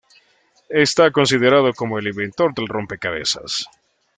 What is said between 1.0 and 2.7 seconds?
considerado como el inventor del